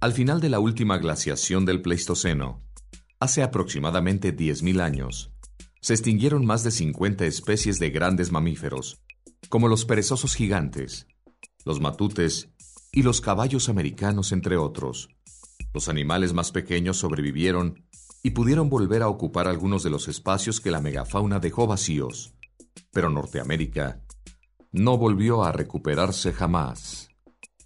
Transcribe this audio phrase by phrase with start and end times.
[0.00, 2.62] Al final de la última glaciación del Pleistoceno,
[3.18, 5.32] hace aproximadamente 10.000 años,
[5.80, 9.00] se extinguieron más de 50 especies de grandes mamíferos,
[9.48, 11.08] como los perezosos gigantes,
[11.64, 12.48] los matutes
[12.92, 15.08] y los caballos americanos, entre otros.
[15.74, 17.84] Los animales más pequeños sobrevivieron
[18.22, 22.34] y pudieron volver a ocupar algunos de los espacios que la megafauna dejó vacíos,
[22.92, 24.00] pero Norteamérica
[24.70, 27.08] no volvió a recuperarse jamás.